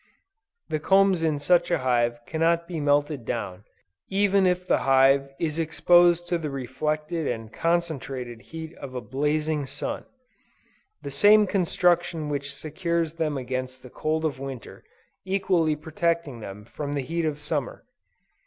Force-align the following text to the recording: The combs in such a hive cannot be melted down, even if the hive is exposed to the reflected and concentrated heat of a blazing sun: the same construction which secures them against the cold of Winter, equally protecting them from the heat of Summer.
The 0.69 0.79
combs 0.79 1.21
in 1.21 1.37
such 1.37 1.69
a 1.69 1.77
hive 1.77 2.21
cannot 2.25 2.67
be 2.67 2.79
melted 2.79 3.23
down, 3.23 3.65
even 4.09 4.47
if 4.47 4.65
the 4.65 4.79
hive 4.79 5.29
is 5.39 5.59
exposed 5.59 6.27
to 6.29 6.39
the 6.39 6.49
reflected 6.49 7.27
and 7.27 7.53
concentrated 7.53 8.41
heat 8.41 8.73
of 8.79 8.95
a 8.95 8.99
blazing 9.01 9.67
sun: 9.67 10.05
the 11.03 11.11
same 11.11 11.45
construction 11.45 12.29
which 12.29 12.51
secures 12.51 13.13
them 13.13 13.37
against 13.37 13.83
the 13.83 13.91
cold 13.91 14.25
of 14.25 14.39
Winter, 14.39 14.83
equally 15.23 15.75
protecting 15.75 16.39
them 16.39 16.65
from 16.65 16.93
the 16.95 17.01
heat 17.03 17.25
of 17.25 17.37
Summer. 17.37 17.85